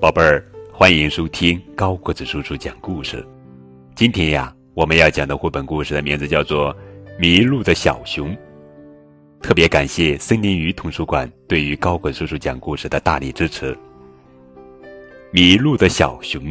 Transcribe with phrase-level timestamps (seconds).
[0.00, 0.42] 宝贝儿，
[0.72, 3.22] 欢迎收听高个子叔叔讲故事。
[3.94, 6.74] 今天呀，我们要讲的绘本故事的名字叫做
[7.18, 8.30] 《迷路的小熊》。
[9.42, 13.74] 特别感谢森林鱼图书馆对于高个子叔叔讲故事的大力支持。
[15.32, 16.42] 《迷路的小熊》，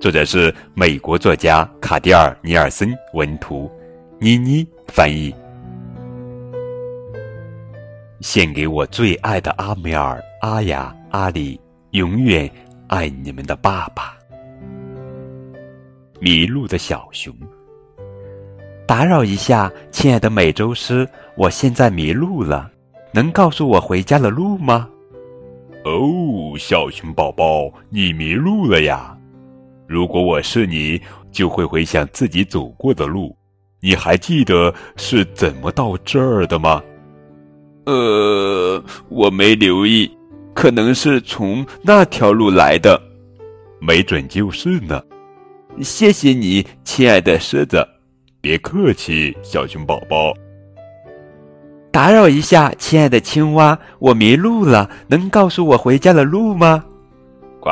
[0.00, 3.70] 作者是美国作家卡迪尔·尼尔森文图，
[4.18, 5.32] 妮妮翻译。
[8.22, 11.60] 献给我最爱的阿梅尔、阿雅、阿里。
[11.96, 12.50] 永远
[12.88, 14.14] 爱你们的爸爸。
[16.20, 17.34] 迷路的小熊，
[18.86, 22.70] 打扰一下，亲爱的美洲狮，我现在迷路了，
[23.14, 24.86] 能告诉我回家的路吗？
[25.86, 29.16] 哦，小熊宝宝，你迷路了呀！
[29.86, 31.00] 如果我是你，
[31.32, 33.34] 就会回想自己走过的路。
[33.80, 36.82] 你还记得是怎么到这儿的吗？
[37.86, 40.10] 呃，我没留意。
[40.56, 42.98] 可能是从那条路来的，
[43.78, 45.02] 没准就是呢。
[45.82, 47.86] 谢谢你，亲爱的狮子。
[48.40, 50.32] 别客气，小熊宝宝。
[51.92, 56.82] 打扰一下，亲爱的青蛙，我迷路了，能告诉我回家的路吗？
[57.60, 57.70] 呱，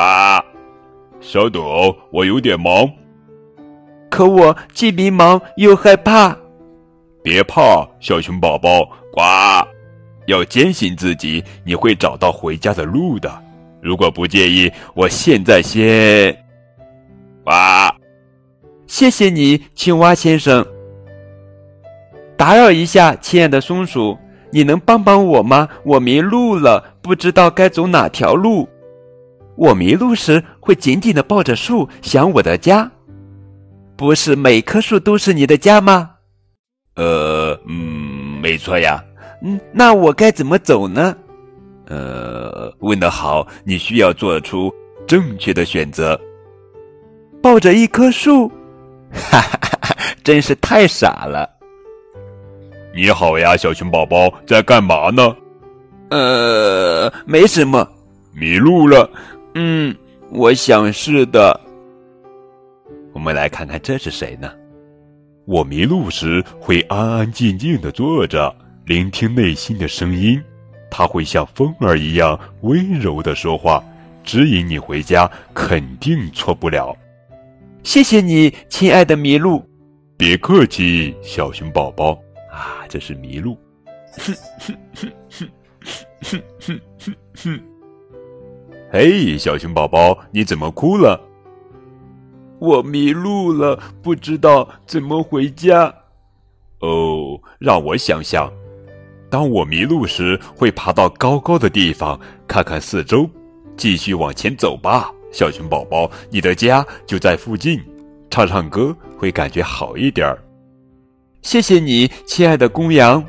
[1.20, 1.62] 稍等，
[2.12, 2.86] 我有点忙。
[4.10, 6.36] 可我既迷茫又害怕。
[7.22, 8.84] 别怕，小熊宝宝。
[9.10, 9.22] 呱。
[10.26, 13.42] 要坚信自己，你会找到回家的路的。
[13.80, 16.36] 如果不介意，我现在先……
[17.44, 17.94] 哇！
[18.86, 20.64] 谢谢你，青蛙先生。
[22.36, 24.16] 打扰一下，亲爱的松鼠，
[24.50, 25.68] 你能帮帮我吗？
[25.84, 28.68] 我迷路了，不知道该走哪条路。
[29.56, 32.90] 我迷路时会紧紧的抱着树，想我的家。
[33.96, 36.10] 不是每棵树都是你的家吗？
[36.96, 39.04] 呃，嗯，没错呀。
[39.46, 41.14] 嗯，那我该怎么走呢？
[41.86, 44.72] 呃，问得好，你需要做出
[45.06, 46.18] 正确的选择。
[47.42, 48.48] 抱着一棵树，
[49.12, 49.96] 哈哈哈哈！
[50.22, 51.46] 真是太傻了。
[52.94, 55.36] 你好呀，小熊宝宝，在干嘛呢？
[56.08, 57.86] 呃，没什么。
[58.32, 59.10] 迷路了？
[59.56, 59.94] 嗯，
[60.30, 61.60] 我想是的。
[63.12, 64.50] 我们来看看这是谁呢？
[65.44, 68.54] 我迷路时会安安静静的坐着。
[68.86, 70.38] 聆听内心的声音，
[70.90, 73.82] 他会像风儿一样温柔的说话，
[74.22, 76.94] 指引你回家，肯定错不了。
[77.82, 79.64] 谢谢你，亲爱的麋鹿。
[80.18, 82.12] 别客气，小熊宝宝。
[82.52, 83.56] 啊，这是麋鹿。
[84.18, 85.48] 哼哼哼哼
[86.22, 87.60] 哼哼哼哼。
[88.92, 91.18] 嘿，小熊宝宝，你怎么哭了？
[92.58, 95.92] 我迷路了，不知道怎么回家。
[96.80, 98.52] 哦，让我想想。
[99.34, 103.28] 当我迷路时，会爬到高高的地方看看四周，
[103.76, 107.82] 继续往前走吧，小熊宝宝，你的家就在附近。
[108.30, 110.38] 唱唱歌会感觉好一点儿。
[111.42, 113.24] 谢谢你，亲爱的公羊。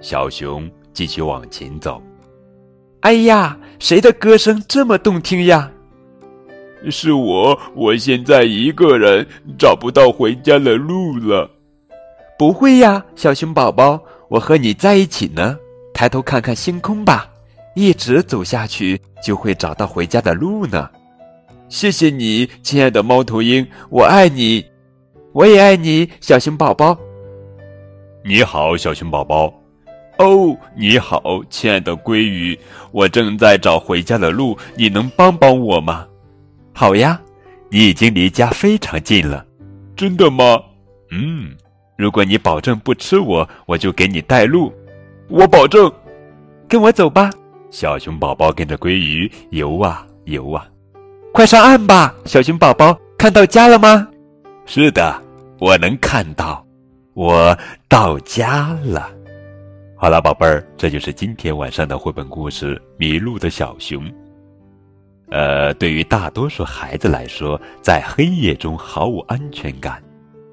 [0.00, 2.02] 小熊继续往前走。
[3.00, 5.70] 哎呀，谁的歌声这么动听呀？
[6.90, 11.50] 是我，我现在一个人找不到回家的路了。
[12.38, 14.00] 不会呀，小熊宝宝。
[14.30, 15.58] 我和你在一起呢，
[15.92, 17.28] 抬头看看星空吧，
[17.74, 20.88] 一直走下去就会找到回家的路呢。
[21.68, 24.64] 谢谢你，亲爱的猫头鹰，我爱你，
[25.32, 26.96] 我也爱你，小熊宝宝。
[28.24, 29.52] 你好，小熊宝宝。
[30.18, 32.56] 哦，你好，亲爱的鲑鱼，
[32.92, 36.06] 我正在找回家的路，你能帮帮我吗？
[36.72, 37.20] 好呀，
[37.68, 39.44] 你已经离家非常近了。
[39.96, 40.62] 真的吗？
[41.10, 41.50] 嗯。
[42.00, 44.72] 如果你保证不吃我，我就给你带路。
[45.28, 45.92] 我保证，
[46.66, 47.28] 跟我走吧。
[47.68, 50.66] 小熊宝宝跟着鲑鱼游啊游啊，
[51.30, 54.08] 快上岸吧，小熊宝宝，看到家了吗？
[54.64, 55.22] 是的，
[55.58, 56.64] 我能看到，
[57.12, 57.54] 我
[57.86, 59.10] 到家了。
[59.94, 64.02] 好了，宝贝儿，这就是今天晚上的绘本故事《迷路的小熊》。
[65.28, 70.02] 呃，对于大多数孩子来说，在黑夜中毫无安全感。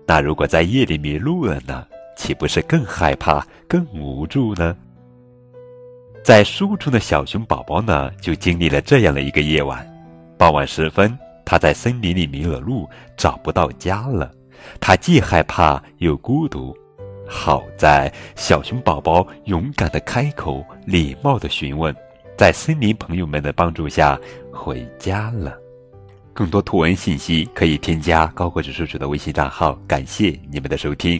[0.07, 1.85] 那如果在夜里迷路了呢？
[2.15, 4.75] 岂不是更害怕、更无助呢？
[6.23, 9.85] 在书中的小熊宝宝呢，就经历了这样的一个夜晚。
[10.37, 11.15] 傍晚时分，
[11.45, 14.31] 他在森林里迷了路，找不到家了。
[14.79, 16.75] 他既害怕又孤独。
[17.27, 21.93] 好在小熊宝宝勇敢的开口，礼貌的询问，
[22.37, 24.17] 在森林朋友们的帮助下，
[24.51, 25.55] 回家了。
[26.37, 29.73] 更多图文信息可以添加高个子叔叔的微信账号。
[29.87, 31.19] 感谢你们的收听。